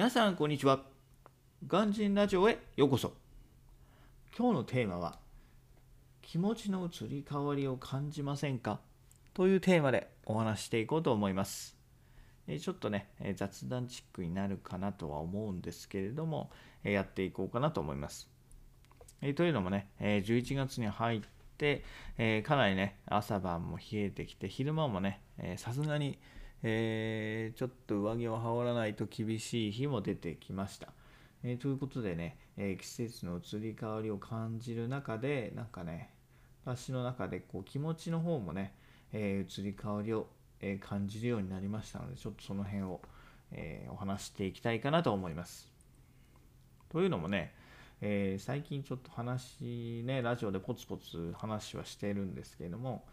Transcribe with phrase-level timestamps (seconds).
[0.00, 0.80] 皆さんこんにちは。
[1.66, 3.12] ガンジンラジオへようこそ。
[4.34, 5.18] 今日のテーマは
[6.22, 8.80] 気持ちの移り変わりを感じませんか？
[9.34, 11.76] というテーマでお話していこうと思います。
[12.48, 16.50] ちょっとね雑談チックになるかなとは思うんですけれども
[16.82, 18.30] やっていこうかなと思います。
[19.36, 21.20] というのもね11月に入っ
[21.58, 21.84] て
[22.44, 25.20] かなりね朝晩も冷えてきて昼間もね
[25.58, 26.18] さすがに
[26.62, 30.88] えー、ちょっと上着を羽織らないと厳しい日も出てきました。
[31.42, 36.10] えー、ということでね、えー、季節の移り変わりを感じる中で、なんかね、
[36.64, 38.74] 私の中でこう気持ちの方もね、
[39.12, 40.28] え移り変わりを、
[40.60, 43.00] え感じるようになりましたので、ちょっとその辺を、
[43.52, 45.72] えお話していきたいかなと思います。
[46.90, 47.54] というのもね、
[48.02, 53.04] え最近ちょっと話ね、ラジオでポツポツ話はしてるんですけれども、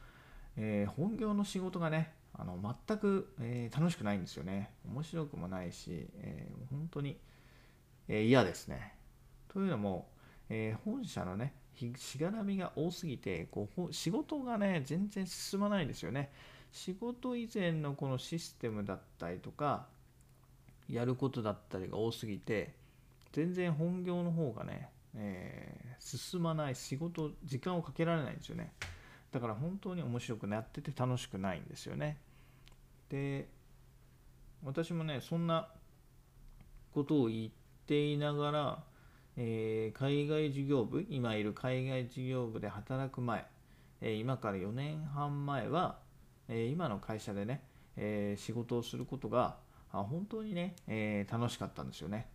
[0.58, 4.72] え本業の仕事がね、あの全く、えー、楽しくないんですよね。
[4.88, 7.18] 面白くもないし、えー、本当に、
[8.08, 8.94] えー、嫌ですね。
[9.48, 10.10] というのも、
[10.50, 11.54] え本社のね、
[11.96, 16.32] しがらみが多すぎてこう仕事がね全然進まないんですよね
[16.72, 19.86] 仕事以前のこのシステムだったりとか
[20.90, 22.74] やることだったりが多すぎて
[23.32, 28.72] 全然本業の方がね、えー、進まない仕事時間をかけられないんですよね
[29.32, 32.18] だから本当に面白くなってて楽しくないんですよね
[33.10, 33.48] で
[34.64, 35.70] 私もねそんな
[36.94, 37.50] ことを言っ
[37.86, 38.84] ていながら、
[39.38, 43.46] えー、海外事業部今いる海外事業部で働く前、
[44.02, 46.00] えー、今から4年半前は、
[46.48, 47.62] えー、今の会社でね、
[47.96, 49.58] え仕事をすることが
[49.92, 52.28] 本当にね、え楽しかったんですよね。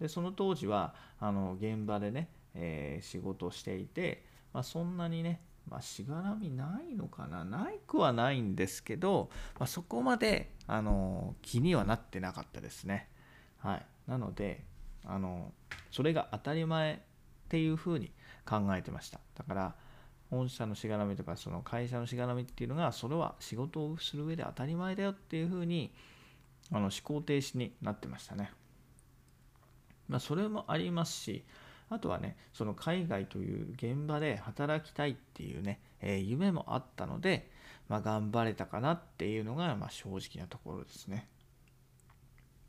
[0.00, 7.44] でその当時はあの現場でね、え仕事をしていて、まあ、そんなにねまあ、しがらみないのかな？
[7.44, 13.08] ないくはないんですけど、まあ、そこまであの気にはなってなかったですね。
[13.58, 14.64] はい、なので
[15.04, 15.52] あの
[15.90, 16.98] それが当たり前っ
[17.48, 18.12] ていうふうに
[18.44, 19.20] 考えてました。
[19.34, 19.74] だから
[20.30, 25.92] 本社のしがらみとかその会社のしがらみっていうのがそれは仕事をする上で当たり前だよっていうふうに
[26.70, 28.50] あの思考停止になってましたね。
[30.08, 31.44] まあ、それもありますし
[31.90, 37.50] あとはね、その海外という現場で働きたいっていうね、えー、夢もあったので、
[37.88, 41.28] まあ、頑張れたかなっていうのが、まあ、正直なところですね。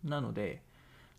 [0.04, 0.62] なので、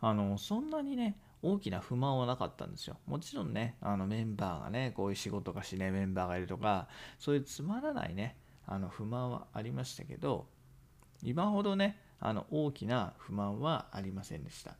[0.00, 2.96] あの、そんなにね、大きな不満はなかったんですよ。
[3.06, 6.88] もちろんね、あのメンバーがね、こういう仕事がしないメンバーがいるとか、
[7.18, 10.46] そういうつまらないね、あの不満はありましたけど、
[11.22, 14.76] 今ほどね、あの大きな不満はありませんでした。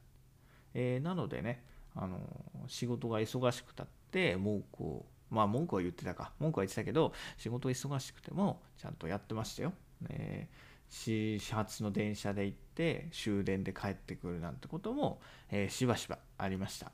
[0.72, 1.62] えー、なのでね、
[1.96, 2.18] あの
[2.66, 9.72] 仕事が忙しくたって文句をまあ文句は言ってたか文句は言ってたけど仕事忙しくてもちゃんとやってましたよ。
[10.10, 10.48] え
[10.88, 16.92] 始発の電車で行って終電で帰ってくるなんてことも、えー、しばしばありました。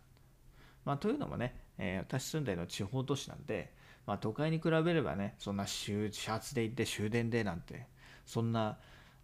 [0.85, 3.75] まあ、というのもね、えー、私住んでるの地方都市なんで、
[4.07, 5.93] まあ、都会に比べればねそんな始
[6.27, 7.87] 発で行って終電でなんて
[8.25, 8.79] そんな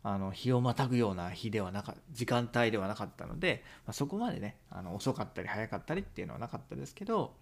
[0.09, 7.34] あの日をまたぐような日ではなか時間帯ではなかったので、まあ、そこまでねあの遅かったり早かったりっていうのはなかったですけど、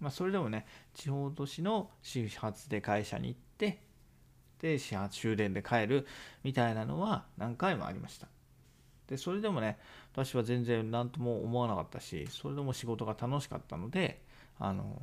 [0.00, 3.82] まあ、それでもね地方都市の始発で会社に行って
[4.62, 6.06] で始発終電で帰る
[6.42, 8.28] みたいなのは何回もありました。
[9.06, 9.78] でそれでもね
[10.14, 14.22] 私は全然何とも思わなかったしそれでも仕事が楽しかったので
[14.58, 14.98] あの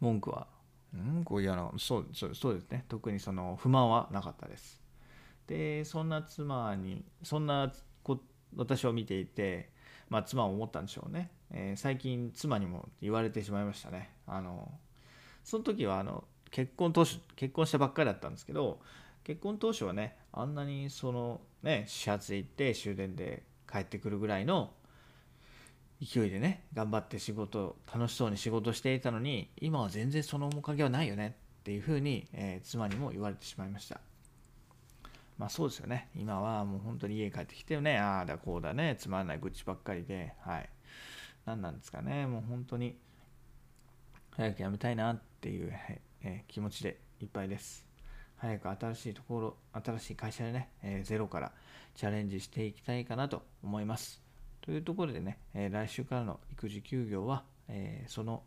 [0.00, 0.48] 文句は
[0.92, 1.24] うん？
[1.24, 2.84] こう嫌なそうそうそうですね。
[2.90, 4.81] 特にその不満はなかったです。
[5.46, 7.72] でそんな妻にそんな
[8.02, 8.20] こ
[8.56, 9.70] 私を見ていて、
[10.08, 14.10] まあ、妻も思ったんでしょうね、えー、最近妻にも言われてしまいましたね。
[14.26, 14.70] あの
[15.44, 18.80] その時はあの結婚当初結婚したばっかりだったんですけど
[19.24, 24.72] 結婚当初はねあんなにそのね始発行って終電で帰ってくるぐらいの
[26.00, 34.00] 勢いでね頑張って仕事楽しそうに仕事していたのに今は全然その面影はないよねっていうふうに、えー、妻にも言われてしまいました。
[35.42, 36.08] まあそうですよね。
[36.14, 40.70] 今はもう本当に家帰ってきてね、ああだこうだね、つまんない愚痴ばっかりで、はい。
[41.44, 42.96] 何なんですかね、もう本当に
[44.30, 45.72] 早く辞めたいなっていう、
[46.22, 47.84] えー、気持ちでいっぱいです。
[48.36, 51.50] 早く新しいところ、新しい会社でね、えー、ゼロから
[51.96, 54.22] チャレンジしていきたいかなと思います。
[54.60, 58.44] というところでね、えー、来週からの育児休業は、えその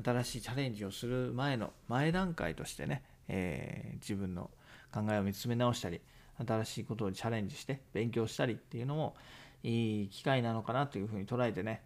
[0.00, 4.48] 新しいチャレンジをする前の前段階としてね、え自分の
[4.94, 6.00] 考えを見つめ直したり、
[6.44, 9.14] 新しいことをチャレンジして勉強したりっていうのも
[9.62, 11.82] いい機会なのかなというふうに捉えてね、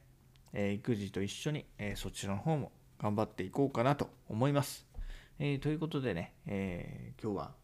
[0.53, 4.87] え育児と一緒に、えそちらの方も頑張っていこうかなと思います。
[5.39, 7.55] えー、ということでね、え、今日は、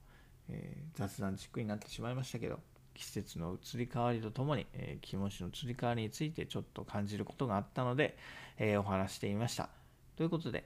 [0.49, 2.59] え、雑談チックになってしまいましたけど、
[2.95, 8.17] 季節の移り変わりとともに、え、気持ちの移り変わりについてちょっと感じることがあったので、
[8.57, 9.69] え、お話してみました。
[10.17, 10.65] ということで、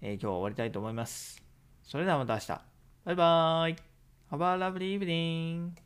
[0.00, 1.42] え、今日は終わりたいと思います。
[1.82, 2.46] それではまた明日。
[3.04, 3.89] バイバーイ
[4.30, 5.74] 好不好？Lovely evening.